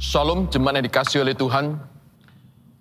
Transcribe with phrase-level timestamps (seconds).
[0.00, 1.76] Shalom jemaat yang dikasih oleh Tuhan.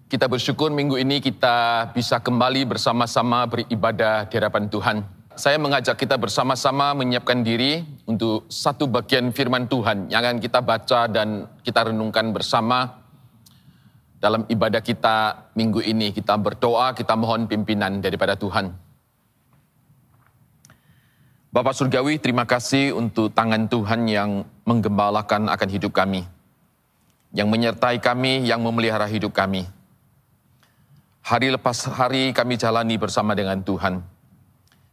[0.08, 5.04] Kita bersyukur minggu ini kita bisa kembali bersama-sama beribadah di hadapan Tuhan.
[5.36, 11.12] Saya mengajak kita bersama-sama menyiapkan diri untuk satu bagian firman Tuhan yang akan kita baca
[11.12, 12.88] dan kita renungkan bersama
[14.24, 16.16] dalam ibadah kita minggu ini.
[16.16, 18.72] Kita berdoa, kita mohon pimpinan daripada Tuhan.
[21.52, 26.39] Bapak Surgawi, terima kasih untuk tangan Tuhan yang menggembalakan akan hidup kami.
[27.30, 29.70] Yang menyertai kami, yang memelihara hidup kami.
[31.22, 34.02] Hari lepas hari kami jalani bersama dengan Tuhan.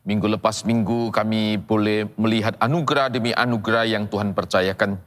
[0.07, 5.01] Minggu lepas minggu kami boleh melihat anugerah demi anugerah yang Tuhan percayakan.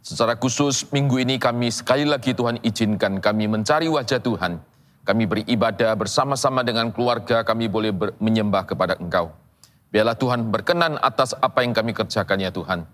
[0.00, 4.60] Secara khusus minggu ini kami sekali lagi Tuhan izinkan kami mencari wajah Tuhan.
[5.02, 9.32] Kami beribadah bersama-sama dengan keluarga kami boleh menyembah kepada Engkau.
[9.90, 12.86] Biarlah Tuhan berkenan atas apa yang kami kerjakan ya Tuhan.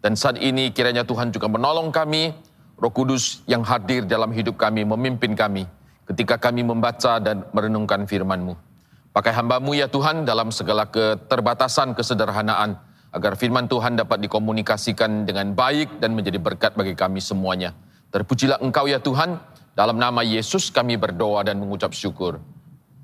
[0.00, 2.32] Dan saat ini kiranya Tuhan juga menolong kami,
[2.78, 5.66] Roh Kudus yang hadir dalam hidup kami, memimpin kami
[6.08, 8.56] ketika kami membaca dan merenungkan firman-Mu.
[9.12, 12.78] Pakai hambamu ya Tuhan dalam segala keterbatasan, kesederhanaan,
[13.10, 17.74] agar firman Tuhan dapat dikomunikasikan dengan baik dan menjadi berkat bagi kami semuanya.
[18.14, 19.36] Terpujilah Engkau ya Tuhan,
[19.74, 22.38] dalam nama Yesus kami berdoa dan mengucap syukur.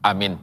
[0.00, 0.38] Amin.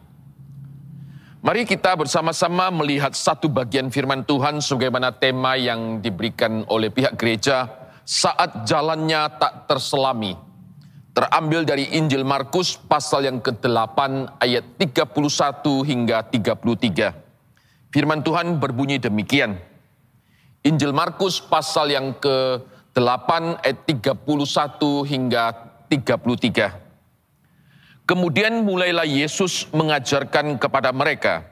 [1.41, 7.80] Mari kita bersama-sama melihat satu bagian firman Tuhan sebagaimana tema yang diberikan oleh pihak gereja
[8.05, 10.35] saat jalannya tak terselami.
[11.11, 13.99] Terambil dari Injil Markus pasal yang ke-8
[14.39, 17.91] ayat 31 hingga 33.
[17.91, 19.59] Firman Tuhan berbunyi demikian.
[20.63, 24.23] Injil Markus pasal yang ke-8 ayat 31
[25.03, 25.51] hingga
[25.91, 26.91] 33.
[28.07, 31.43] Kemudian mulailah Yesus mengajarkan kepada mereka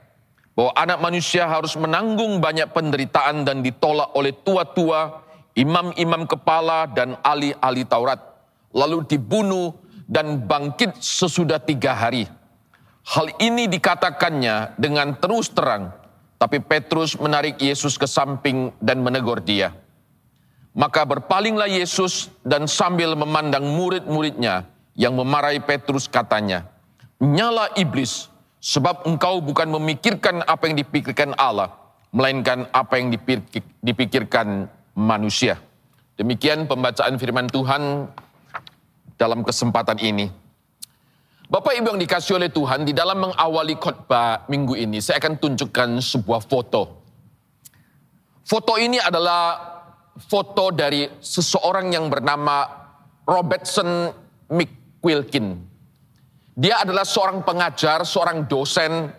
[0.56, 7.82] bahwa anak manusia harus menanggung banyak penderitaan dan ditolak oleh tua-tua, imam-imam kepala dan ahli-ahli
[7.86, 8.20] Taurat,
[8.70, 9.74] lalu dibunuh
[10.06, 12.26] dan bangkit sesudah tiga hari.
[13.06, 15.90] Hal ini dikatakannya dengan terus terang,
[16.38, 19.74] tapi Petrus menarik Yesus ke samping dan menegur dia.
[20.70, 26.66] Maka berpalinglah Yesus dan sambil memandang murid-muridnya, yang memarahi Petrus katanya,
[27.20, 28.30] Nyala iblis,
[28.60, 31.72] sebab engkau bukan memikirkan apa yang dipikirkan Allah,
[32.12, 33.12] melainkan apa yang
[33.80, 35.58] dipikirkan manusia.
[36.18, 38.08] Demikian pembacaan firman Tuhan
[39.16, 40.28] dalam kesempatan ini.
[41.50, 45.98] Bapak Ibu yang dikasih oleh Tuhan, di dalam mengawali khotbah minggu ini, saya akan tunjukkan
[45.98, 47.02] sebuah foto.
[48.46, 49.58] Foto ini adalah
[50.14, 52.70] foto dari seseorang yang bernama
[53.26, 54.14] Robertson
[54.46, 54.70] Mc
[55.02, 55.58] Quilkin.
[56.54, 59.10] Dia adalah seorang pengajar, seorang dosen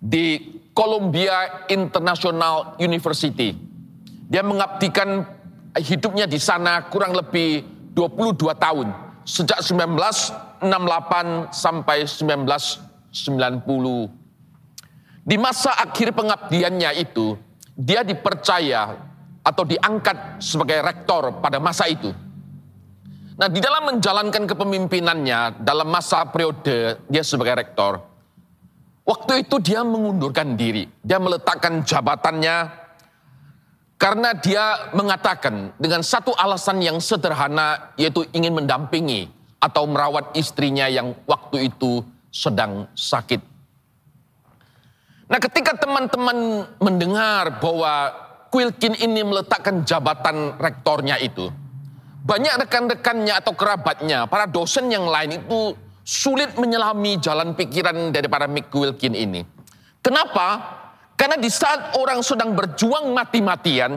[0.00, 0.38] di
[0.70, 3.65] Columbia International University.
[4.26, 5.22] Dia mengabdikan
[5.78, 7.62] hidupnya di sana kurang lebih
[7.94, 8.90] 22 tahun.
[9.26, 14.10] Sejak 1968 sampai 1990.
[15.26, 17.34] Di masa akhir pengabdiannya itu,
[17.74, 18.94] dia dipercaya
[19.42, 22.14] atau diangkat sebagai rektor pada masa itu.
[23.36, 28.00] Nah, di dalam menjalankan kepemimpinannya dalam masa periode dia sebagai rektor,
[29.04, 30.88] waktu itu dia mengundurkan diri.
[31.04, 32.85] Dia meletakkan jabatannya
[33.96, 41.16] karena dia mengatakan dengan satu alasan yang sederhana yaitu ingin mendampingi atau merawat istrinya yang
[41.24, 43.40] waktu itu sedang sakit.
[45.26, 48.14] Nah, ketika teman-teman mendengar bahwa
[48.46, 51.50] Quilkin ini meletakkan jabatan rektornya itu,
[52.22, 55.74] banyak rekan-rekannya atau kerabatnya, para dosen yang lain itu
[56.06, 59.42] sulit menyelami jalan pikiran daripada Mick Wilkin ini.
[59.98, 60.62] Kenapa?
[61.16, 63.96] Karena di saat orang sedang berjuang mati-matian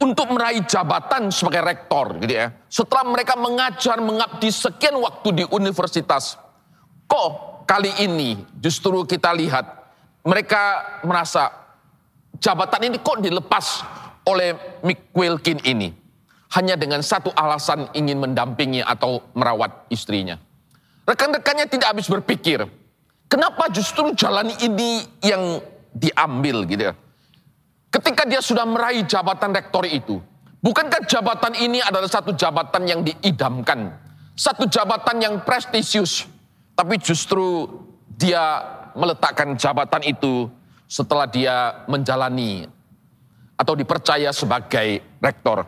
[0.00, 2.50] untuk meraih jabatan sebagai rektor, gitu ya.
[2.66, 6.34] Setelah mereka mengajar, mengabdi sekian waktu di universitas,
[7.06, 9.62] kok kali ini justru kita lihat
[10.26, 11.54] mereka merasa
[12.42, 13.86] jabatan ini kok dilepas
[14.26, 15.94] oleh Mick Wilkin ini
[16.50, 20.34] hanya dengan satu alasan ingin mendampingi atau merawat istrinya.
[21.06, 22.66] Rekan-rekannya tidak habis berpikir,
[23.30, 25.62] kenapa justru jalan ini yang
[25.94, 26.94] diambil gitu ya.
[27.90, 30.22] Ketika dia sudah meraih jabatan rektor itu,
[30.62, 33.90] bukankah jabatan ini adalah satu jabatan yang diidamkan,
[34.38, 36.30] satu jabatan yang prestisius,
[36.78, 37.66] tapi justru
[38.14, 38.62] dia
[38.94, 40.46] meletakkan jabatan itu
[40.86, 42.66] setelah dia menjalani
[43.58, 45.66] atau dipercaya sebagai rektor.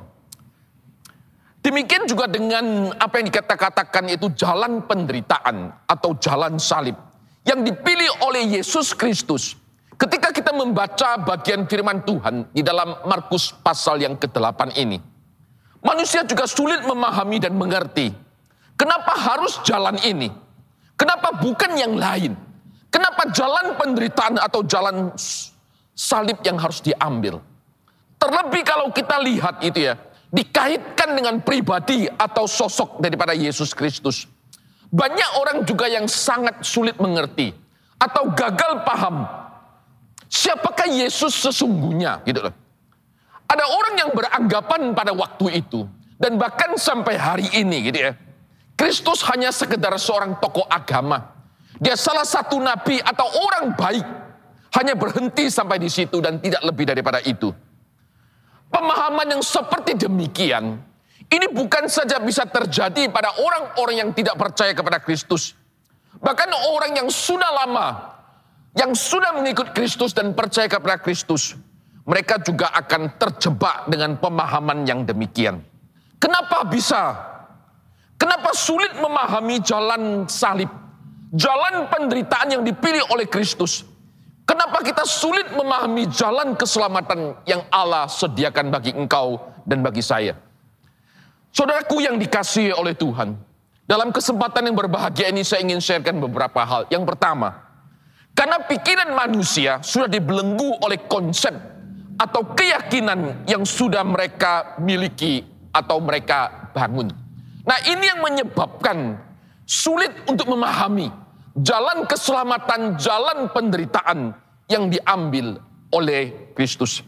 [1.63, 6.99] Demikian juga dengan apa yang dikatakan itu jalan penderitaan atau jalan salib
[7.47, 9.55] yang dipilih oleh Yesus Kristus.
[10.03, 14.99] Ketika kita membaca bagian firman Tuhan di dalam Markus pasal yang ke-8 ini,
[15.83, 18.15] Manusia juga sulit memahami dan mengerti.
[18.79, 20.31] Kenapa harus jalan ini?
[20.95, 22.39] Kenapa bukan yang lain?
[22.87, 25.11] Kenapa jalan penderitaan atau jalan
[25.99, 27.43] salib yang harus diambil?
[28.15, 29.99] Terlebih kalau kita lihat itu ya,
[30.31, 34.31] dikaitkan dengan pribadi atau sosok daripada Yesus Kristus.
[34.95, 37.51] Banyak orang juga yang sangat sulit mengerti
[37.99, 39.27] atau gagal paham
[40.33, 42.55] siapakah Yesus sesungguhnya gitu loh.
[43.45, 45.85] Ada orang yang beranggapan pada waktu itu
[46.17, 48.17] dan bahkan sampai hari ini gitu ya.
[48.73, 51.21] Kristus hanya sekedar seorang tokoh agama.
[51.77, 54.07] Dia salah satu nabi atau orang baik.
[54.73, 57.53] Hanya berhenti sampai di situ dan tidak lebih daripada itu.
[58.73, 60.81] Pemahaman yang seperti demikian,
[61.29, 65.53] ini bukan saja bisa terjadi pada orang-orang yang tidak percaya kepada Kristus.
[66.25, 68.17] Bahkan orang yang sudah lama,
[68.73, 71.57] yang sudah mengikut Kristus dan percaya kepada Kristus,
[72.09, 75.61] mereka juga akan terjebak dengan pemahaman yang demikian.
[76.17, 77.15] Kenapa bisa?
[78.17, 80.71] Kenapa sulit memahami jalan salib?
[81.33, 83.85] Jalan penderitaan yang dipilih oleh Kristus.
[84.43, 90.35] Kenapa kita sulit memahami jalan keselamatan yang Allah sediakan bagi engkau dan bagi saya?
[91.53, 93.37] Saudaraku yang dikasihi oleh Tuhan,
[93.87, 96.89] dalam kesempatan yang berbahagia ini saya ingin sharekan beberapa hal.
[96.89, 97.72] Yang pertama,
[98.33, 101.53] karena pikiran manusia sudah dibelenggu oleh konsep
[102.17, 107.13] atau keyakinan yang sudah mereka miliki atau mereka bangun.
[107.63, 109.17] Nah, ini yang menyebabkan
[109.63, 111.09] sulit untuk memahami
[111.61, 114.35] jalan keselamatan, jalan penderitaan
[114.67, 115.61] yang diambil
[115.93, 117.05] oleh Kristus.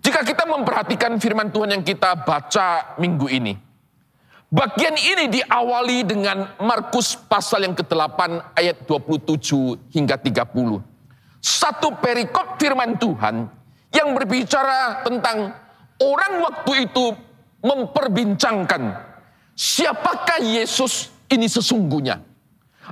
[0.00, 3.52] Jika kita memperhatikan firman Tuhan yang kita baca minggu ini,
[4.50, 8.18] bagian ini diawali dengan Markus pasal yang ke-8
[8.58, 10.82] ayat 27 hingga 30.
[11.40, 13.48] Satu perikop firman Tuhan
[13.94, 15.54] yang berbicara tentang
[16.02, 17.16] orang waktu itu
[17.64, 18.82] memperbincangkan
[19.56, 22.20] siapakah Yesus ini sesungguhnya.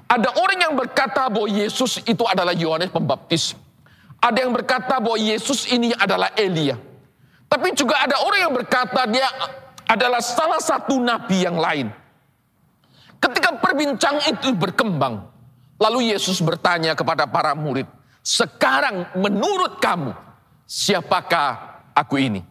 [0.06, 3.58] Ada orang yang berkata bahwa Yesus itu adalah Yohanes Pembaptis.
[4.22, 6.78] Ada yang berkata bahwa Yesus ini adalah Elia.
[7.49, 9.26] Tapi juga ada orang yang berkata dia
[9.88, 11.88] adalah salah satu nabi yang lain.
[13.19, 15.26] Ketika perbincangan itu berkembang,
[15.81, 17.88] lalu Yesus bertanya kepada para murid,
[18.23, 20.14] "Sekarang menurut kamu,
[20.69, 22.44] siapakah aku ini?"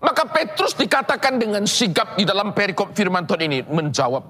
[0.00, 4.24] Maka Petrus dikatakan dengan sigap di dalam perikop firman Tuhan ini menjawab,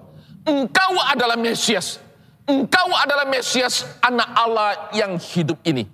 [0.44, 2.02] "Engkau adalah Mesias."
[2.50, 5.86] Engkau adalah Mesias anak Allah yang hidup ini.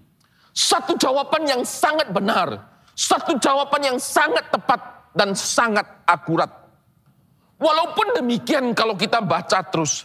[0.57, 2.65] Satu jawaban yang sangat benar.
[2.97, 6.53] Satu jawaban yang sangat tepat dan sangat akurat.
[7.57, 10.05] Walaupun demikian kalau kita baca terus.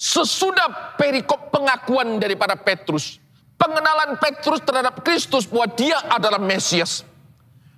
[0.00, 3.20] Sesudah perikop pengakuan daripada Petrus.
[3.56, 7.04] Pengenalan Petrus terhadap Kristus bahwa dia adalah Mesias.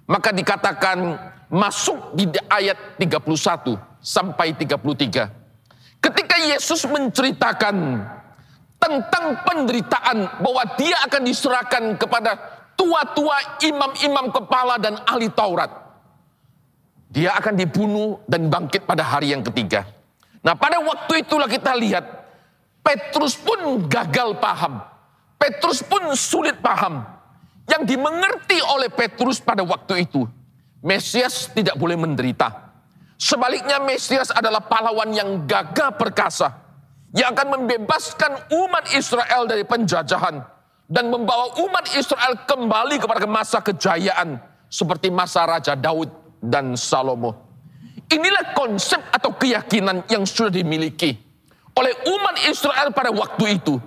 [0.06, 1.18] Maka dikatakan
[1.50, 5.42] masuk di ayat 31 sampai 33
[6.02, 8.02] Ketika Yesus menceritakan
[8.82, 12.34] tentang penderitaan bahwa dia akan diserahkan kepada
[12.74, 15.70] tua-tua imam-imam kepala dan ahli Taurat.
[17.12, 19.84] Dia akan dibunuh dan bangkit pada hari yang ketiga.
[20.40, 22.08] Nah pada waktu itulah kita lihat
[22.80, 24.80] Petrus pun gagal paham.
[25.36, 27.04] Petrus pun sulit paham.
[27.68, 30.24] Yang dimengerti oleh Petrus pada waktu itu.
[30.80, 32.72] Mesias tidak boleh menderita.
[33.20, 36.48] Sebaliknya Mesias adalah pahlawan yang gagah perkasa.
[37.12, 40.42] Yang akan membebaskan umat Israel dari penjajahan.
[40.88, 44.40] Dan membawa umat Israel kembali kepada masa kejayaan.
[44.72, 47.38] Seperti masa Raja Daud dan Salomo.
[48.10, 51.16] Inilah konsep atau keyakinan yang sudah dimiliki
[51.72, 53.80] oleh umat Israel pada waktu itu.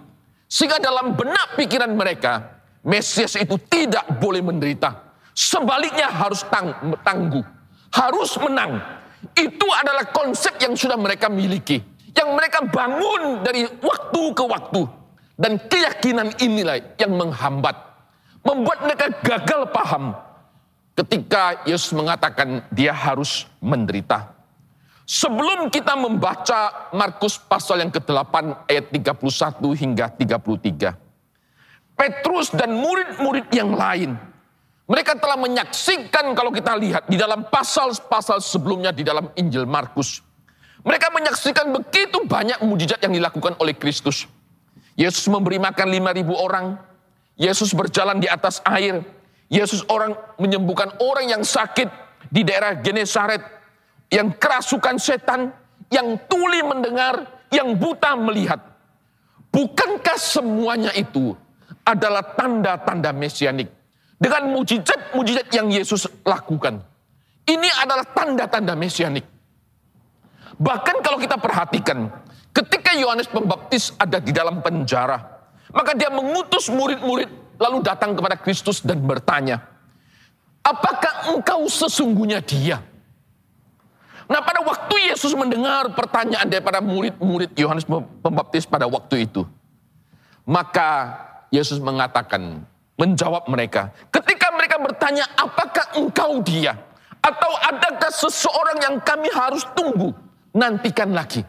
[0.50, 5.04] Sehingga dalam benak pikiran mereka, Mesias itu tidak boleh menderita.
[5.36, 6.72] Sebaliknya harus tang
[7.04, 7.44] tangguh,
[7.92, 8.80] harus menang,
[9.34, 11.82] itu adalah konsep yang sudah mereka miliki.
[12.16, 14.82] Yang mereka bangun dari waktu ke waktu.
[15.36, 17.76] Dan keyakinan inilah yang menghambat.
[18.46, 20.16] Membuat mereka gagal paham.
[20.96, 24.32] Ketika Yesus mengatakan dia harus menderita.
[25.06, 30.96] Sebelum kita membaca Markus pasal yang ke-8 ayat 31 hingga 33.
[31.96, 34.18] Petrus dan murid-murid yang lain
[34.86, 40.22] mereka telah menyaksikan kalau kita lihat di dalam pasal-pasal sebelumnya di dalam Injil Markus.
[40.86, 44.30] Mereka menyaksikan begitu banyak mujizat yang dilakukan oleh Kristus.
[44.94, 46.78] Yesus memberi makan 5000 orang.
[47.34, 49.02] Yesus berjalan di atas air.
[49.50, 51.90] Yesus orang menyembuhkan orang yang sakit
[52.34, 53.42] di daerah Genesaret.
[54.10, 55.50] Yang kerasukan setan,
[55.90, 58.62] yang tuli mendengar, yang buta melihat.
[59.50, 61.34] Bukankah semuanya itu
[61.86, 63.70] adalah tanda-tanda mesianik?
[64.16, 66.80] Dengan mujizat-mujizat yang Yesus lakukan.
[67.46, 69.26] Ini adalah tanda-tanda mesianik.
[70.56, 72.08] Bahkan kalau kita perhatikan,
[72.56, 75.20] ketika Yohanes Pembaptis ada di dalam penjara,
[75.76, 79.64] maka dia mengutus murid-murid lalu datang kepada Kristus dan bertanya,
[80.62, 82.82] apakah engkau sesungguhnya dia?
[84.26, 87.86] Nah pada waktu Yesus mendengar pertanyaan daripada murid-murid Yohanes
[88.22, 89.46] Pembaptis pada waktu itu,
[90.46, 91.14] maka
[91.54, 92.66] Yesus mengatakan,
[92.98, 96.74] menjawab mereka, ketika mereka bertanya, apakah engkau dia?
[97.22, 100.14] Atau adakah seseorang yang kami harus tunggu?
[100.56, 101.44] nantikan lagi.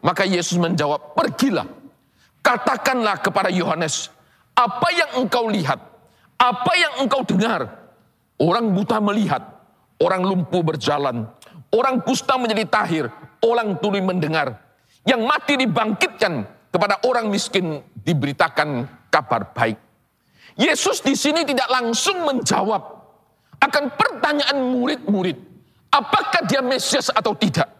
[0.00, 1.68] Maka Yesus menjawab, pergilah.
[2.40, 4.12] Katakanlah kepada Yohanes,
[4.54, 5.78] apa yang engkau lihat,
[6.38, 7.82] apa yang engkau dengar.
[8.34, 9.42] Orang buta melihat,
[10.02, 11.30] orang lumpuh berjalan,
[11.70, 13.04] orang kusta menjadi tahir,
[13.38, 14.58] orang tuli mendengar.
[15.06, 16.42] Yang mati dibangkitkan,
[16.74, 19.78] kepada orang miskin diberitakan kabar baik.
[20.58, 22.82] Yesus di sini tidak langsung menjawab
[23.62, 25.38] akan pertanyaan murid-murid,
[25.94, 27.70] apakah dia Mesias atau tidak.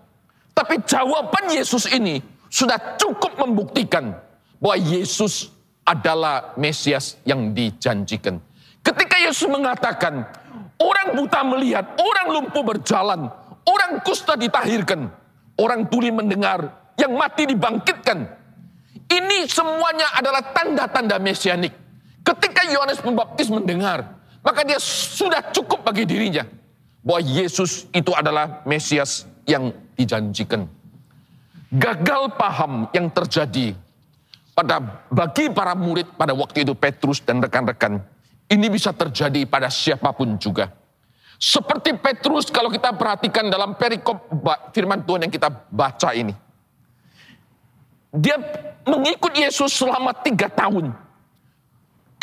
[0.54, 4.14] Tapi jawaban Yesus ini sudah cukup membuktikan
[4.62, 5.50] bahwa Yesus
[5.84, 8.40] adalah Mesias yang dijanjikan.
[8.80, 10.24] Ketika Yesus mengatakan,
[10.80, 13.28] orang buta melihat, orang lumpuh berjalan,
[13.64, 15.08] orang kusta ditahirkan,
[15.60, 18.18] orang tuli mendengar, yang mati dibangkitkan.
[19.04, 21.72] Ini semuanya adalah tanda-tanda mesianik.
[22.24, 26.44] Ketika Yohanes Pembaptis mendengar, maka dia sudah cukup bagi dirinya
[27.04, 30.64] bahwa Yesus itu adalah Mesias yang dijanjikan.
[31.68, 33.76] Gagal paham yang terjadi
[34.54, 38.00] pada bagi para murid pada waktu itu Petrus dan rekan-rekan
[38.48, 40.70] ini bisa terjadi pada siapa pun juga.
[41.34, 44.30] Seperti Petrus kalau kita perhatikan dalam perikop
[44.70, 46.32] firman Tuhan yang kita baca ini.
[48.14, 48.38] Dia
[48.86, 50.94] mengikut Yesus selama tiga tahun.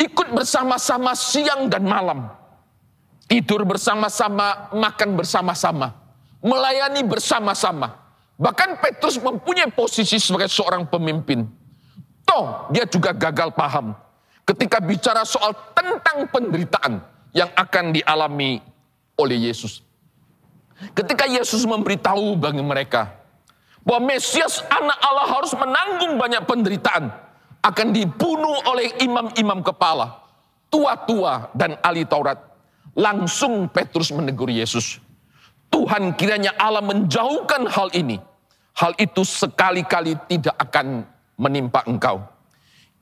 [0.00, 2.32] Ikut bersama-sama siang dan malam.
[3.28, 6.02] Tidur bersama-sama, makan bersama-sama
[6.42, 7.94] melayani bersama-sama.
[8.36, 11.46] Bahkan Petrus mempunyai posisi sebagai seorang pemimpin.
[12.32, 13.92] Toh dia juga gagal paham
[14.48, 17.04] ketika bicara soal tentang penderitaan
[17.36, 18.56] yang akan dialami
[19.20, 19.84] oleh Yesus.
[20.96, 23.12] Ketika Yesus memberitahu bagi mereka
[23.84, 27.12] bahwa Mesias anak Allah harus menanggung banyak penderitaan,
[27.60, 30.24] akan dibunuh oleh imam-imam kepala,
[30.72, 32.40] tua-tua dan ahli Taurat.
[32.96, 35.04] Langsung Petrus menegur Yesus.
[35.68, 38.16] Tuhan kiranya Allah menjauhkan hal ini.
[38.72, 41.04] Hal itu sekali-kali tidak akan
[41.42, 42.22] menimpa engkau.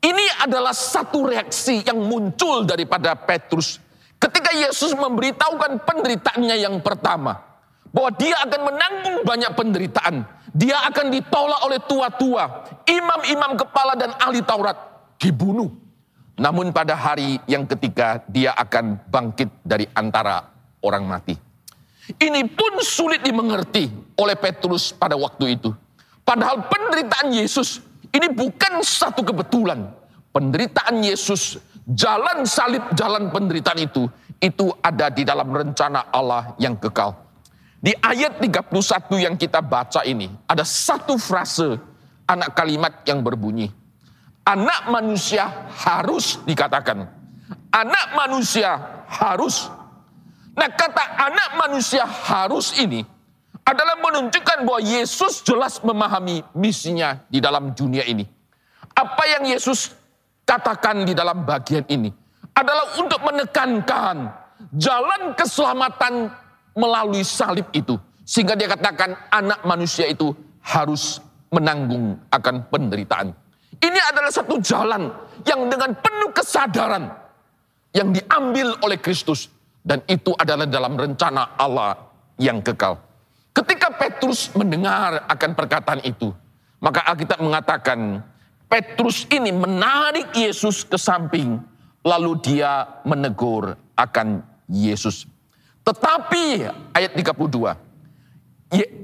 [0.00, 3.76] Ini adalah satu reaksi yang muncul daripada Petrus
[4.16, 7.52] ketika Yesus memberitahukan penderitaannya yang pertama.
[7.90, 10.22] Bahwa dia akan menanggung banyak penderitaan.
[10.54, 14.78] Dia akan ditolak oleh tua-tua, imam-imam kepala dan ahli Taurat.
[15.18, 15.74] Dibunuh.
[16.38, 20.38] Namun pada hari yang ketiga dia akan bangkit dari antara
[20.86, 21.34] orang mati.
[22.14, 25.74] Ini pun sulit dimengerti oleh Petrus pada waktu itu.
[26.22, 29.86] Padahal penderitaan Yesus ini bukan satu kebetulan.
[30.30, 31.58] Penderitaan Yesus,
[31.90, 34.06] jalan salib, jalan penderitaan itu,
[34.38, 37.18] itu ada di dalam rencana Allah yang kekal.
[37.82, 38.70] Di ayat 31
[39.18, 41.82] yang kita baca ini, ada satu frase
[42.30, 43.66] anak kalimat yang berbunyi.
[44.46, 47.10] Anak manusia harus dikatakan.
[47.74, 48.78] Anak manusia
[49.10, 49.70] harus
[50.60, 53.06] Nah kata anak manusia harus ini
[53.64, 58.26] adalah menunjukkan bahwa Yesus jelas memahami misinya di dalam dunia ini.
[58.96, 59.94] Apa yang Yesus
[60.42, 62.10] katakan di dalam bagian ini
[62.56, 64.28] adalah untuk menekankan
[64.74, 66.28] jalan keselamatan
[66.74, 67.96] melalui salib itu.
[68.26, 70.30] Sehingga dia katakan anak manusia itu
[70.62, 71.18] harus
[71.50, 73.34] menanggung akan penderitaan.
[73.80, 75.08] Ini adalah satu jalan
[75.48, 77.10] yang dengan penuh kesadaran
[77.96, 79.50] yang diambil oleh Kristus
[79.82, 81.96] dan itu adalah dalam rencana Allah
[82.38, 83.09] yang kekal.
[83.50, 86.30] Ketika Petrus mendengar akan perkataan itu,
[86.78, 88.22] maka Alkitab mengatakan
[88.70, 91.58] Petrus ini menarik Yesus ke samping,
[92.06, 95.26] lalu dia menegur akan Yesus.
[95.82, 97.50] Tetapi ayat 32,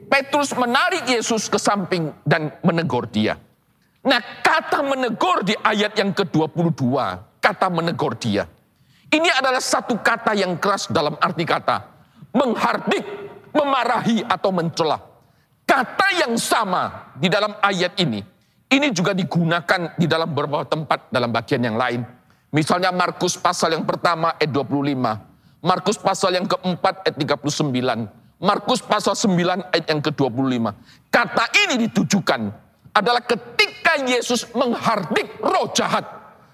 [0.07, 3.35] Petrus menarik Yesus ke samping dan menegur dia.
[4.07, 6.95] Nah kata menegur di ayat yang ke-22,
[7.43, 8.47] kata menegur dia.
[9.11, 11.83] Ini adalah satu kata yang keras dalam arti kata
[12.37, 13.03] menghardik,
[13.57, 15.01] memarahi atau mencela.
[15.67, 18.21] Kata yang sama di dalam ayat ini,
[18.71, 22.05] ini juga digunakan di dalam beberapa tempat dalam bagian yang lain.
[22.55, 29.19] Misalnya Markus pasal yang pertama ayat 25, Markus pasal yang keempat ayat 39, Markus pasal
[29.19, 30.65] 9 ayat yang ke-25.
[31.11, 32.41] Kata ini ditujukan
[32.95, 36.05] adalah ketika Yesus menghardik roh jahat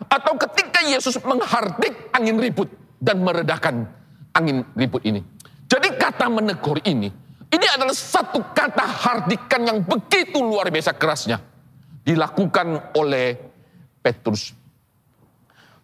[0.08, 2.66] atau ketika Yesus menghardik angin ribut
[2.98, 3.86] dan meredakan
[4.34, 5.20] angin ribut ini.
[5.72, 7.08] Jadi kata menegur ini
[7.52, 11.36] Ini adalah satu kata hardikan yang begitu luar biasa kerasnya.
[12.00, 13.36] Dilakukan oleh
[14.00, 14.56] Petrus.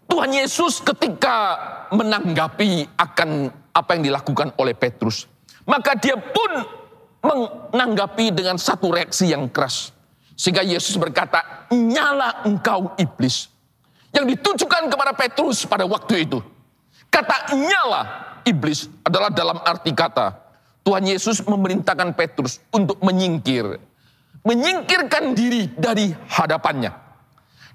[0.09, 1.61] Tuhan Yesus ketika
[1.93, 5.29] menanggapi akan apa yang dilakukan oleh Petrus.
[5.69, 6.65] Maka dia pun
[7.21, 9.93] menanggapi dengan satu reaksi yang keras.
[10.33, 13.53] Sehingga Yesus berkata, nyala engkau iblis.
[14.17, 16.41] Yang ditujukan kepada Petrus pada waktu itu.
[17.13, 20.49] Kata nyala iblis adalah dalam arti kata
[20.89, 23.77] Tuhan Yesus memerintahkan Petrus untuk menyingkir.
[24.41, 26.89] Menyingkirkan diri dari hadapannya.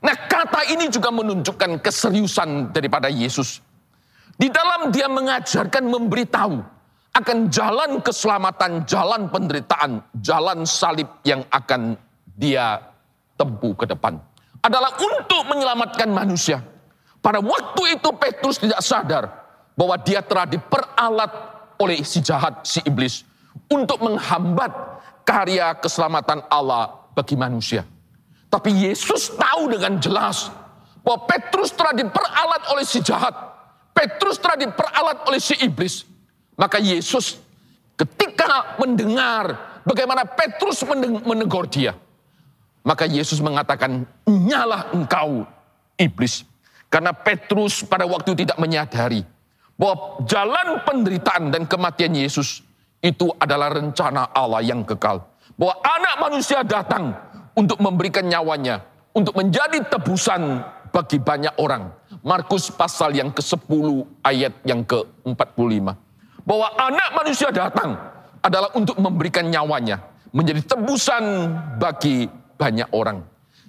[0.02, 3.62] Nah kata ini juga menunjukkan keseriusan daripada Yesus.
[4.34, 6.58] Di dalam dia mengajarkan memberitahu
[7.14, 11.94] akan jalan keselamatan, jalan penderitaan, jalan salib yang akan
[12.34, 12.82] dia
[13.38, 14.18] tempuh ke depan.
[14.66, 16.66] Adalah untuk menyelamatkan manusia.
[17.22, 19.43] Pada waktu itu Petrus tidak sadar
[19.74, 21.32] bahwa dia telah diperalat
[21.82, 23.26] oleh si jahat, si iblis
[23.70, 24.72] untuk menghambat
[25.26, 27.86] karya keselamatan Allah bagi manusia.
[28.50, 30.54] Tapi Yesus tahu dengan jelas
[31.02, 33.34] bahwa Petrus telah diperalat oleh si jahat.
[33.94, 36.06] Petrus telah diperalat oleh si iblis.
[36.54, 37.42] Maka Yesus
[37.98, 40.86] ketika mendengar bagaimana Petrus
[41.26, 41.98] menegur dia.
[42.84, 45.48] Maka Yesus mengatakan, nyalah engkau
[45.96, 46.44] iblis.
[46.92, 49.24] Karena Petrus pada waktu tidak menyadari
[49.78, 52.62] bahwa jalan penderitaan dan kematian Yesus
[53.04, 55.22] itu adalah rencana Allah yang kekal.
[55.60, 57.14] Bahwa anak manusia datang
[57.54, 58.82] untuk memberikan nyawanya,
[59.14, 60.64] untuk menjadi tebusan
[60.94, 61.90] bagi banyak orang.
[62.24, 63.86] Markus pasal yang ke-10
[64.24, 65.86] ayat yang ke-45.
[66.48, 68.00] Bahwa anak manusia datang
[68.40, 70.00] adalah untuk memberikan nyawanya,
[70.32, 71.24] menjadi tebusan
[71.78, 73.20] bagi banyak orang.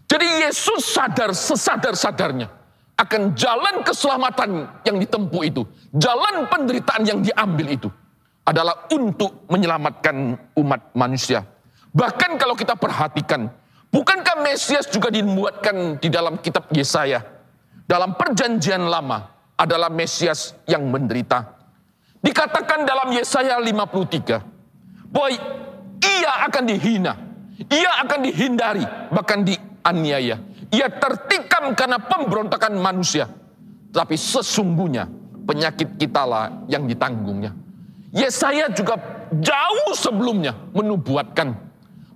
[0.05, 2.64] Jadi Yesus sadar sesadar-sadarnya
[2.95, 7.89] akan jalan keselamatan yang ditempuh itu, jalan penderitaan yang diambil itu
[8.47, 11.43] adalah untuk menyelamatkan umat manusia.
[11.91, 13.51] Bahkan kalau kita perhatikan,
[13.91, 17.23] bukankah Mesias juga dibuatkan di dalam kitab Yesaya?
[17.85, 19.27] Dalam perjanjian lama
[19.59, 21.51] adalah Mesias yang menderita.
[22.23, 25.29] Dikatakan dalam Yesaya 53 bahwa
[26.01, 27.13] ia akan dihina,
[27.69, 30.41] ia akan dihindari, bahkan dianiaya
[30.75, 33.31] ia tertikam karena pemberontakan manusia.
[33.95, 35.07] Tapi sesungguhnya
[35.47, 37.55] penyakit kitalah yang ditanggungnya.
[38.11, 38.99] Yesaya juga
[39.31, 41.55] jauh sebelumnya menubuatkan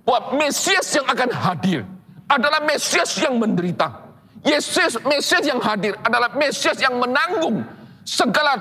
[0.03, 1.87] bahwa Mesias yang akan hadir
[2.27, 4.11] adalah Mesias yang menderita.
[4.43, 7.63] Yesus Mesias yang hadir adalah Mesias yang menanggung
[8.07, 8.55] segala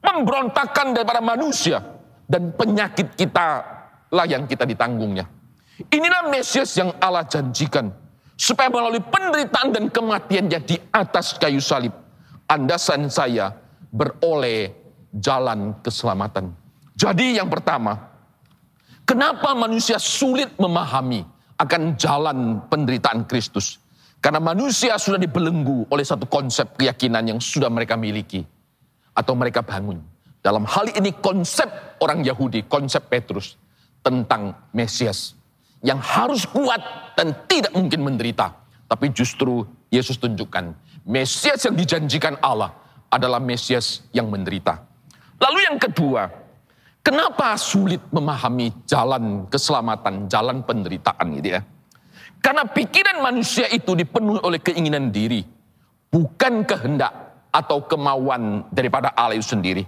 [0.00, 1.80] pemberontakan daripada manusia
[2.28, 3.64] dan penyakit kita
[4.12, 5.24] lah yang kita ditanggungnya.
[5.88, 7.88] Inilah Mesias yang Allah janjikan
[8.40, 11.92] supaya melalui penderitaan dan kematiannya di atas kayu salib,
[12.48, 13.52] Anda dan saya
[13.92, 14.72] beroleh
[15.12, 16.48] jalan keselamatan.
[16.96, 18.00] Jadi yang pertama,
[19.04, 21.20] kenapa manusia sulit memahami
[21.60, 23.76] akan jalan penderitaan Kristus?
[24.24, 28.40] Karena manusia sudah dibelenggu oleh satu konsep keyakinan yang sudah mereka miliki
[29.12, 30.00] atau mereka bangun.
[30.40, 31.68] Dalam hal ini konsep
[32.00, 33.60] orang Yahudi, konsep Petrus
[34.00, 35.39] tentang Mesias
[35.80, 36.80] yang harus kuat
[37.16, 38.52] dan tidak mungkin menderita.
[38.90, 40.74] Tapi justru Yesus tunjukkan
[41.06, 42.76] Mesias yang dijanjikan Allah
[43.08, 44.84] adalah Mesias yang menderita.
[45.40, 46.28] Lalu yang kedua,
[47.00, 51.60] kenapa sulit memahami jalan keselamatan, jalan penderitaan gitu ya?
[52.40, 55.44] Karena pikiran manusia itu dipenuhi oleh keinginan diri,
[56.12, 57.12] bukan kehendak
[57.48, 59.84] atau kemauan daripada Allah itu sendiri.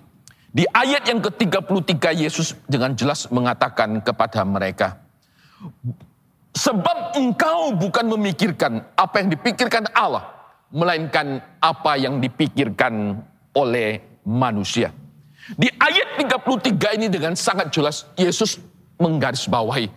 [0.52, 5.00] Di ayat yang ke-33 Yesus dengan jelas mengatakan kepada mereka,
[6.52, 10.28] Sebab engkau bukan memikirkan apa yang dipikirkan Allah,
[10.68, 13.24] melainkan apa yang dipikirkan
[13.56, 14.92] oleh manusia.
[15.56, 18.60] Di ayat 33 ini dengan sangat jelas Yesus
[19.00, 19.88] menggarisbawahi.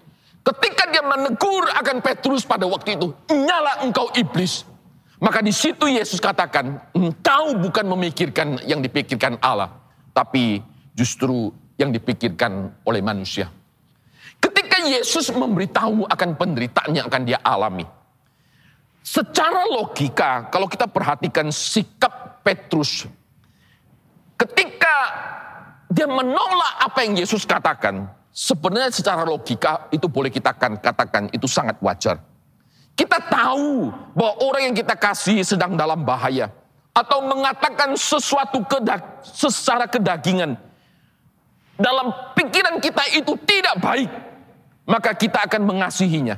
[0.45, 4.65] Ketika dia menegur akan Petrus pada waktu itu, nyala engkau iblis.
[5.17, 9.71] Maka di situ Yesus katakan, engkau bukan memikirkan yang dipikirkan Allah,
[10.13, 10.59] tapi
[10.93, 11.49] justru
[11.79, 13.49] yang dipikirkan oleh manusia.
[14.85, 17.83] Yesus memberitahu akan penderitaan yang akan dia alami.
[19.05, 23.05] Secara logika, kalau kita perhatikan sikap Petrus,
[24.33, 24.95] ketika
[25.93, 31.45] dia menolak apa yang Yesus katakan, sebenarnya secara logika itu boleh kita kan katakan itu
[31.45, 32.17] sangat wajar.
[32.97, 36.49] Kita tahu bahwa orang yang kita kasih sedang dalam bahaya
[36.95, 38.63] atau mengatakan sesuatu
[39.21, 40.55] secara kedagingan
[41.75, 42.07] dalam
[42.39, 44.24] pikiran kita itu tidak baik
[44.85, 46.37] maka kita akan mengasihinya.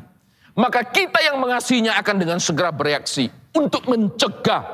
[0.57, 4.65] Maka kita yang mengasihinya akan dengan segera bereaksi untuk mencegah.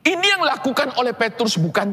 [0.00, 1.92] Ini yang lakukan oleh Petrus bukan?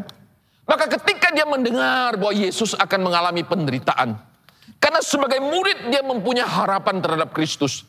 [0.64, 4.16] Maka ketika dia mendengar bahwa Yesus akan mengalami penderitaan,
[4.80, 7.84] karena sebagai murid dia mempunyai harapan terhadap Kristus.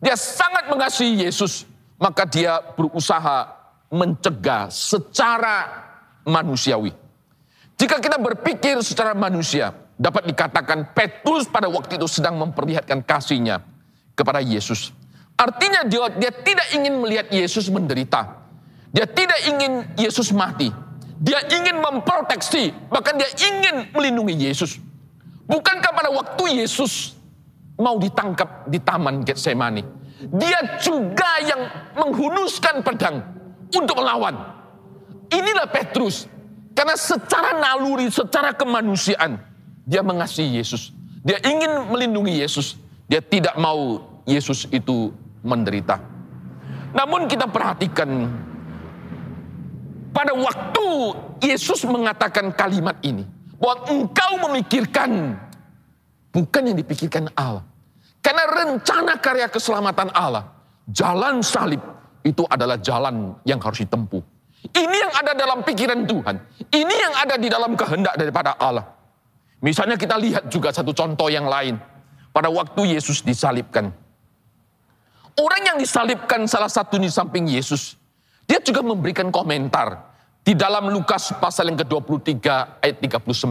[0.00, 1.68] Dia sangat mengasihi Yesus,
[2.00, 3.48] maka dia berusaha
[3.92, 5.68] mencegah secara
[6.24, 6.92] manusiawi.
[7.76, 13.60] Jika kita berpikir secara manusia, dapat dikatakan Petrus pada waktu itu sedang memperlihatkan kasihnya
[14.16, 14.96] kepada Yesus.
[15.36, 18.40] Artinya dia, dia tidak ingin melihat Yesus menderita.
[18.96, 20.72] Dia tidak ingin Yesus mati.
[21.20, 24.80] Dia ingin memproteksi, bahkan dia ingin melindungi Yesus.
[25.44, 27.12] Bukankah pada waktu Yesus
[27.76, 29.84] mau ditangkap di taman Getsemani,
[30.32, 31.60] dia juga yang
[32.00, 33.20] menghunuskan pedang
[33.68, 34.32] untuk melawan.
[35.28, 36.24] Inilah Petrus.
[36.72, 39.49] Karena secara naluri, secara kemanusiaan,
[39.84, 40.92] dia mengasihi Yesus.
[41.20, 42.80] Dia ingin melindungi Yesus.
[43.10, 45.12] Dia tidak mau Yesus itu
[45.42, 46.00] menderita.
[46.90, 48.28] Namun kita perhatikan
[50.10, 50.86] pada waktu
[51.40, 53.22] Yesus mengatakan kalimat ini,
[53.60, 55.36] bahwa engkau memikirkan
[56.34, 57.64] bukan yang dipikirkan Allah.
[58.20, 60.44] Karena rencana karya keselamatan Allah,
[60.88, 61.80] jalan salib
[62.20, 64.20] itu adalah jalan yang harus ditempuh.
[64.76, 66.36] Ini yang ada dalam pikiran Tuhan.
[66.68, 68.84] Ini yang ada di dalam kehendak daripada Allah.
[69.60, 71.76] Misalnya kita lihat juga satu contoh yang lain.
[72.30, 73.90] Pada waktu Yesus disalibkan.
[75.34, 78.00] Orang yang disalibkan salah satu di samping Yesus
[78.50, 80.10] dia juga memberikan komentar
[80.42, 82.42] di dalam Lukas pasal yang ke-23
[82.82, 83.46] ayat 39.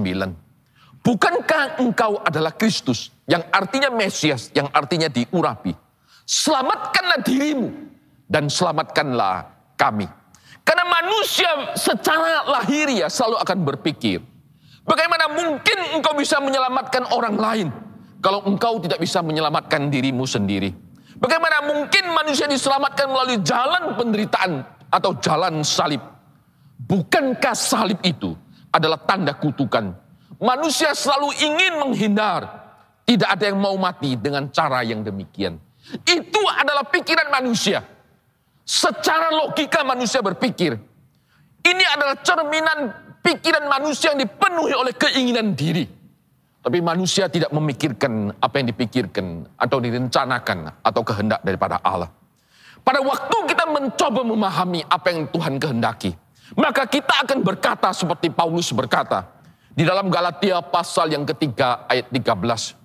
[1.00, 5.72] Bukankah engkau adalah Kristus yang artinya Mesias, yang artinya diurapi?
[6.28, 7.72] Selamatkanlah dirimu
[8.28, 9.48] dan selamatkanlah
[9.80, 10.12] kami.
[10.68, 11.48] Karena manusia
[11.80, 14.20] secara lahiriah selalu akan berpikir,
[14.90, 17.68] bagaimana mungkin engkau bisa menyelamatkan orang lain
[18.20, 20.74] kalau engkau tidak bisa menyelamatkan dirimu sendiri?
[21.20, 26.00] Bagaimana mungkin manusia diselamatkan melalui jalan penderitaan atau jalan salib.
[26.80, 28.34] Bukankah salib itu
[28.72, 29.94] adalah tanda kutukan?
[30.40, 32.48] Manusia selalu ingin menghindar.
[33.04, 35.58] Tidak ada yang mau mati dengan cara yang demikian.
[36.06, 37.82] Itu adalah pikiran manusia.
[38.64, 40.78] Secara logika manusia berpikir.
[41.60, 45.86] Ini adalah cerminan pikiran manusia yang dipenuhi oleh keinginan diri.
[46.60, 52.12] Tapi manusia tidak memikirkan apa yang dipikirkan atau direncanakan atau kehendak daripada Allah.
[52.84, 56.12] Pada waktu kita mencoba memahami apa yang Tuhan kehendaki,
[56.60, 59.30] maka kita akan berkata seperti Paulus berkata
[59.72, 62.76] di dalam Galatia pasal yang ketiga ayat 13.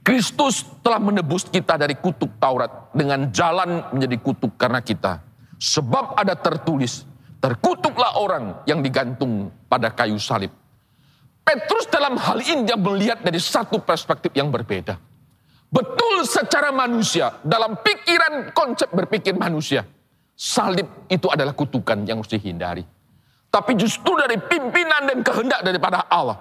[0.00, 5.20] Kristus telah menebus kita dari kutuk Taurat dengan jalan menjadi kutuk karena kita.
[5.60, 7.04] Sebab ada tertulis,
[7.40, 10.52] terkutuklah orang yang digantung pada kayu salib.
[11.40, 15.00] Petrus dalam hal ini dia melihat dari satu perspektif yang berbeda.
[15.72, 19.82] Betul secara manusia, dalam pikiran konsep berpikir manusia,
[20.36, 22.84] salib itu adalah kutukan yang harus dihindari.
[23.50, 26.38] Tapi justru dari pimpinan dan kehendak daripada Allah,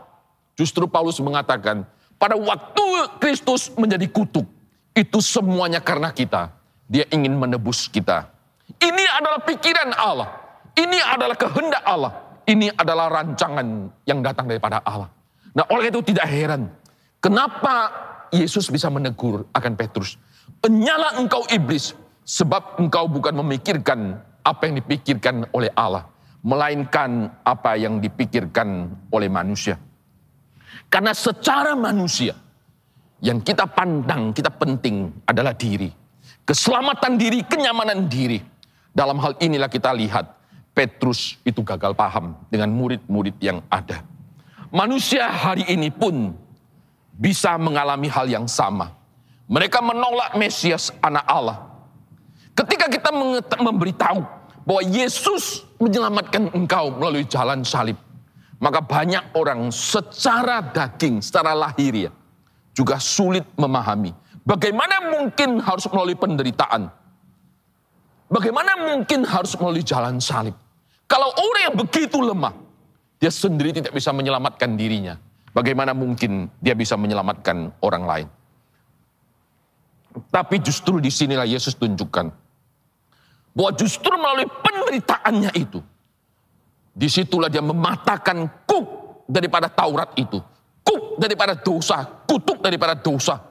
[0.53, 1.85] justru Paulus mengatakan,
[2.19, 2.85] pada waktu
[3.17, 4.45] Kristus menjadi kutuk,
[4.93, 6.53] itu semuanya karena kita.
[6.89, 8.33] Dia ingin menebus kita.
[8.81, 10.29] Ini adalah pikiran Allah.
[10.77, 12.13] Ini adalah kehendak Allah.
[12.49, 13.67] Ini adalah rancangan
[14.09, 15.09] yang datang daripada Allah.
[15.53, 16.65] Nah oleh itu tidak heran.
[17.21, 17.93] Kenapa
[18.33, 20.17] Yesus bisa menegur akan Petrus.
[20.65, 21.93] Enyala engkau iblis,
[22.25, 26.09] sebab engkau bukan memikirkan apa yang dipikirkan oleh Allah,
[26.45, 29.77] melainkan apa yang dipikirkan oleh manusia.
[30.89, 32.33] Karena secara manusia,
[33.21, 35.91] yang kita pandang, kita penting adalah diri.
[36.45, 38.41] Keselamatan diri, kenyamanan diri.
[38.89, 40.25] Dalam hal inilah kita lihat
[40.79, 43.99] Petrus itu gagal paham dengan murid-murid yang ada.
[44.71, 46.31] Manusia hari ini pun
[47.11, 48.95] bisa mengalami hal yang sama.
[49.51, 51.67] Mereka menolak Mesias anak Allah.
[52.55, 53.11] Ketika kita
[53.59, 54.23] memberitahu
[54.63, 57.99] bahwa Yesus menyelamatkan engkau melalui jalan salib,
[58.55, 62.15] maka banyak orang secara daging, secara lahiriah
[62.71, 64.15] juga sulit memahami
[64.47, 66.87] bagaimana mungkin harus melalui penderitaan.
[68.31, 70.68] Bagaimana mungkin harus melalui jalan salib?
[71.09, 72.53] Kalau orang yang begitu lemah,
[73.17, 75.17] dia sendiri tidak bisa menyelamatkan dirinya
[75.49, 78.27] Bagaimana mungkin dia bisa menyelamatkan orang lain?
[80.29, 82.27] Tapi justru di sinilah Yesus tunjukkan
[83.53, 85.81] bahwa justru melalui penderitaannya itu,
[86.93, 88.85] di situlah dia mematahkan kuk
[89.25, 90.37] daripada Taurat itu,
[90.85, 93.41] kuk daripada dosa, kutuk daripada dosa,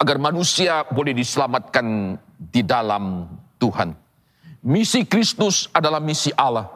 [0.00, 3.28] agar manusia boleh diselamatkan di dalam
[3.60, 3.92] Tuhan.
[4.64, 6.66] Misi Kristus adalah misi Allah,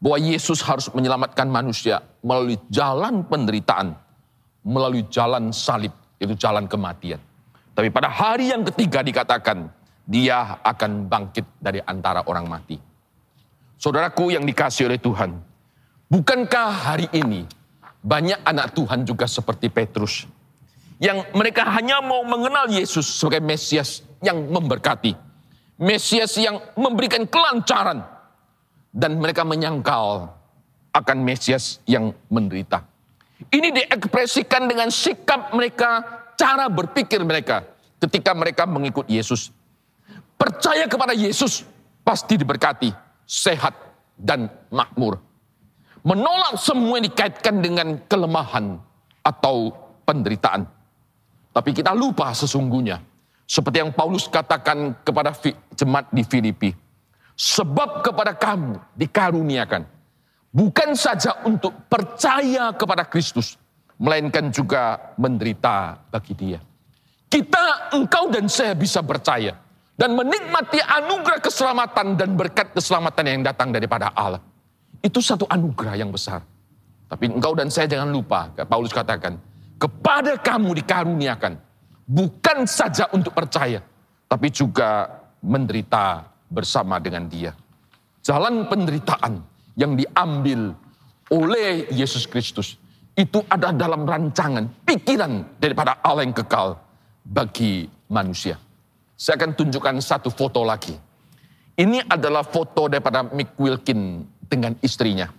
[0.00, 3.92] bahwa Yesus harus menyelamatkan manusia melalui jalan penderitaan
[4.64, 7.20] melalui jalan salib, itu jalan kematian.
[7.72, 9.72] Tapi pada hari yang ketiga dikatakan,
[10.04, 12.76] dia akan bangkit dari antara orang mati.
[13.80, 15.32] Saudaraku yang dikasih oleh Tuhan,
[16.10, 17.46] Bukankah hari ini
[18.02, 20.26] banyak anak Tuhan juga seperti Petrus
[20.98, 25.14] yang mereka hanya mau mengenal Yesus sebagai Mesias yang memberkati,
[25.78, 28.02] Mesias yang memberikan kelancaran,
[28.90, 30.34] dan mereka menyangkal
[30.90, 32.82] akan Mesias yang menderita.
[33.48, 36.04] Ini diekspresikan dengan sikap mereka,
[36.36, 37.64] cara berpikir mereka
[38.02, 39.54] ketika mereka mengikut Yesus.
[40.36, 41.64] Percaya kepada Yesus
[42.04, 42.92] pasti diberkati,
[43.24, 43.72] sehat,
[44.16, 45.20] dan makmur.
[46.00, 48.80] Menolak semua yang dikaitkan dengan kelemahan
[49.20, 49.72] atau
[50.08, 50.64] penderitaan.
[51.52, 53.04] Tapi kita lupa sesungguhnya.
[53.44, 55.34] Seperti yang Paulus katakan kepada
[55.74, 56.70] jemaat di Filipi.
[57.40, 59.88] Sebab kepada kamu dikaruniakan.
[60.52, 63.56] Bukan saja untuk percaya kepada Kristus.
[63.96, 66.60] Melainkan juga menderita bagi dia.
[67.32, 69.56] Kita, engkau dan saya bisa percaya.
[69.96, 74.40] Dan menikmati anugerah keselamatan dan berkat keselamatan yang datang daripada Allah.
[75.00, 76.44] Itu satu anugerah yang besar.
[77.08, 79.40] Tapi engkau dan saya jangan lupa, Paulus katakan,
[79.80, 81.56] kepada kamu dikaruniakan.
[82.04, 83.80] Bukan saja untuk percaya,
[84.28, 87.54] tapi juga menderita bersama dengan dia.
[88.20, 89.40] Jalan penderitaan
[89.78, 90.74] yang diambil
[91.30, 92.76] oleh Yesus Kristus
[93.14, 96.76] itu ada dalam rancangan pikiran daripada Allah yang kekal
[97.22, 98.58] bagi manusia.
[99.14, 100.96] Saya akan tunjukkan satu foto lagi.
[101.80, 105.30] Ini adalah foto daripada Mick Wilkin dengan istrinya.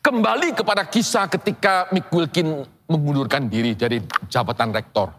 [0.00, 4.00] Kembali kepada kisah ketika Mick Wilkin mengundurkan diri dari
[4.32, 5.12] jabatan rektor.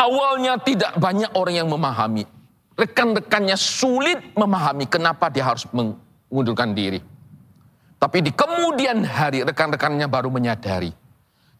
[0.00, 2.24] Awalnya tidak banyak orang yang memahami.
[2.78, 7.02] Rekan-rekannya sulit memahami kenapa dia harus mengundurkan diri.
[8.00, 10.88] Tapi di kemudian hari rekan-rekannya baru menyadari.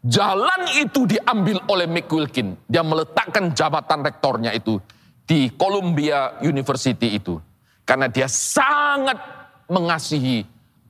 [0.01, 2.57] Jalan itu diambil oleh Mick Wilkin.
[2.65, 4.81] Dia meletakkan jabatan rektornya itu
[5.29, 7.37] di Columbia University itu.
[7.85, 9.21] Karena dia sangat
[9.69, 10.41] mengasihi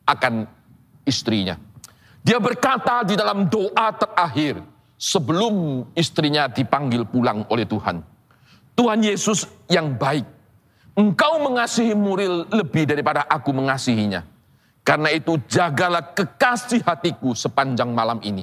[0.07, 0.47] akan
[1.03, 1.59] istrinya.
[2.23, 4.63] Dia berkata di dalam doa terakhir
[4.95, 8.05] sebelum istrinya dipanggil pulang oleh Tuhan.
[8.81, 10.25] Tuhan Yesus yang baik,
[10.97, 14.25] engkau mengasihi Muril lebih daripada aku mengasihinya.
[14.81, 18.41] Karena itu jagalah kekasih hatiku sepanjang malam ini.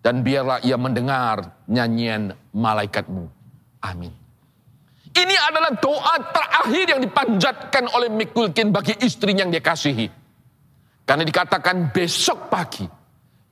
[0.00, 3.28] Dan biarlah ia mendengar nyanyian malaikatmu.
[3.84, 4.12] Amin.
[5.12, 10.08] Ini adalah doa terakhir yang dipanjatkan oleh Mikulkin bagi istrinya yang dia kasihi.
[11.04, 12.88] Karena dikatakan besok pagi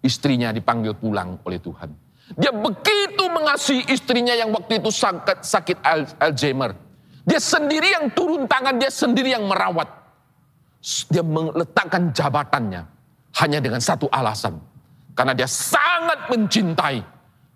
[0.01, 2.02] istrinya dipanggil pulang oleh Tuhan.
[2.33, 5.79] Dia begitu mengasihi istrinya yang waktu itu sakit, sakit
[6.17, 6.73] Alzheimer.
[7.23, 9.87] Dia sendiri yang turun tangan, dia sendiri yang merawat.
[11.13, 12.83] Dia meletakkan jabatannya
[13.39, 14.59] hanya dengan satu alasan.
[15.13, 16.99] Karena dia sangat mencintai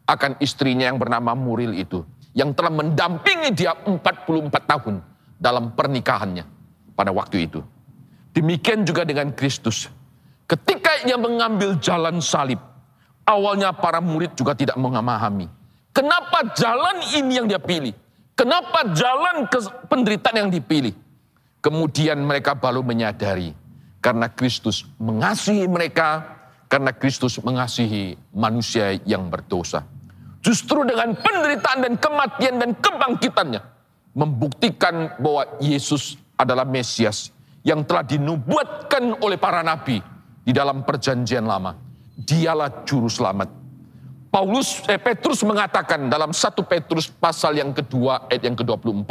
[0.06, 2.04] akan istrinya yang bernama Muril itu.
[2.36, 5.00] Yang telah mendampingi dia 44 tahun
[5.40, 6.44] dalam pernikahannya
[6.92, 7.64] pada waktu itu.
[8.36, 9.88] Demikian juga dengan Kristus.
[10.44, 12.60] Ketika ia mengambil jalan salib,
[13.26, 15.50] awalnya para murid juga tidak memahami.
[15.90, 17.92] Kenapa jalan ini yang dia pilih?
[18.38, 19.58] Kenapa jalan ke
[19.90, 20.94] penderitaan yang dipilih?
[21.60, 23.50] Kemudian mereka baru menyadari
[23.98, 26.22] karena Kristus mengasihi mereka,
[26.70, 29.82] karena Kristus mengasihi manusia yang berdosa.
[30.44, 33.62] Justru dengan penderitaan dan kematian dan kebangkitannya
[34.14, 37.34] membuktikan bahwa Yesus adalah Mesias
[37.66, 39.98] yang telah dinubuatkan oleh para nabi
[40.46, 41.85] di dalam perjanjian lama.
[42.16, 43.52] Dialah juru selamat.
[44.32, 49.10] Paulus eh, Petrus mengatakan dalam satu Petrus pasal yang kedua ayat yang ke-24.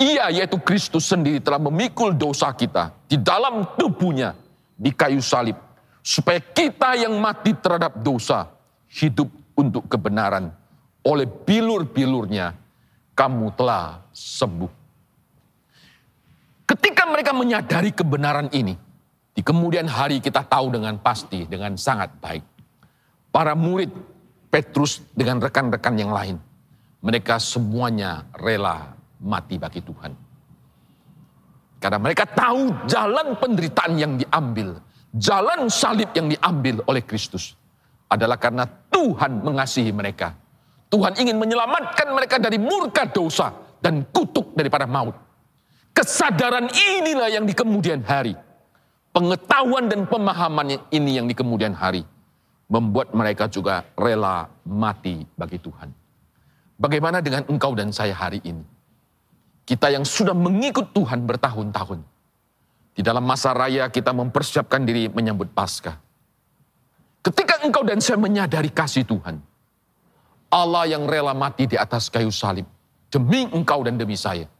[0.00, 4.32] Ia yaitu Kristus sendiri telah memikul dosa kita di dalam tubuhnya
[4.74, 5.54] di kayu salib
[6.02, 8.48] supaya kita yang mati terhadap dosa
[8.90, 10.50] hidup untuk kebenaran
[11.04, 12.52] oleh bilur-bilurnya
[13.14, 14.72] kamu telah sembuh.
[16.64, 18.74] Ketika mereka menyadari kebenaran ini,
[19.34, 22.46] di kemudian hari kita tahu dengan pasti, dengan sangat baik.
[23.34, 23.90] Para murid
[24.46, 26.38] Petrus dengan rekan-rekan yang lain,
[27.02, 30.14] mereka semuanya rela mati bagi Tuhan.
[31.82, 34.78] Karena mereka tahu jalan penderitaan yang diambil,
[35.18, 37.58] jalan salib yang diambil oleh Kristus
[38.06, 40.32] adalah karena Tuhan mengasihi mereka.
[40.88, 43.50] Tuhan ingin menyelamatkan mereka dari murka dosa
[43.82, 45.18] dan kutuk daripada maut.
[45.90, 48.38] Kesadaran inilah yang di kemudian hari.
[49.14, 52.02] Pengetahuan dan pemahaman ini yang di kemudian hari.
[52.66, 55.86] Membuat mereka juga rela mati bagi Tuhan.
[56.74, 58.66] Bagaimana dengan engkau dan saya hari ini?
[59.62, 62.02] Kita yang sudah mengikut Tuhan bertahun-tahun.
[62.98, 65.94] Di dalam masa raya kita mempersiapkan diri menyambut Paskah.
[67.22, 69.38] Ketika engkau dan saya menyadari kasih Tuhan.
[70.50, 72.66] Allah yang rela mati di atas kayu salib.
[73.14, 74.50] Demi engkau dan demi saya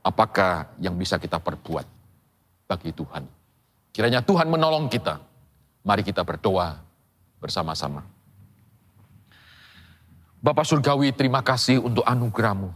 [0.00, 1.99] apakah yang bisa kita perbuat
[2.70, 3.26] bagi Tuhan?
[3.90, 5.18] Kiranya Tuhan menolong kita.
[5.82, 6.78] Mari kita berdoa
[7.42, 8.06] bersama-sama.
[10.38, 12.70] Bapak Surgawi, terima kasih untuk anugerahmu.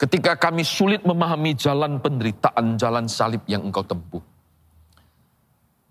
[0.00, 4.24] Ketika kami sulit memahami jalan penderitaan, jalan salib yang engkau tempuh.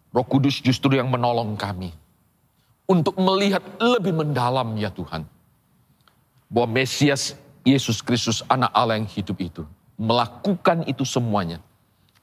[0.09, 1.93] Roh Kudus justru yang menolong kami.
[2.89, 5.29] Untuk melihat lebih mendalam ya Tuhan.
[6.49, 9.61] Bahwa Mesias Yesus Kristus anak Allah yang hidup itu.
[9.93, 11.61] Melakukan itu semuanya.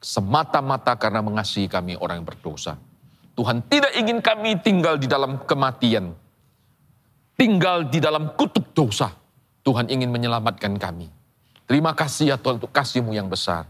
[0.07, 2.79] Semata-mata karena mengasihi kami orang yang berdosa.
[3.35, 6.15] Tuhan tidak ingin kami tinggal di dalam kematian
[7.37, 9.13] tinggal di dalam kutub dosa.
[9.63, 11.07] Tuhan ingin menyelamatkan kami.
[11.69, 13.69] Terima kasih ya Tuhan untuk kasih-Mu yang besar.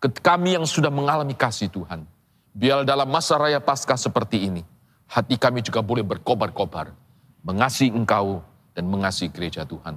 [0.00, 2.06] Kami yang sudah mengalami kasih Tuhan.
[2.54, 4.62] Biar dalam masa raya Paskah seperti ini,
[5.08, 6.92] hati kami juga boleh berkobar-kobar.
[7.40, 8.44] Mengasihi Engkau
[8.76, 9.96] dan mengasihi gereja Tuhan.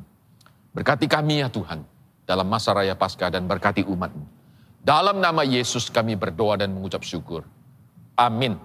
[0.71, 1.83] Berkati kami ya Tuhan,
[2.23, 4.42] dalam masa raya Paskah dan berkati umat-Mu.
[4.83, 7.47] Dalam nama Yesus kami berdoa dan mengucap syukur.
[8.19, 8.59] Amin.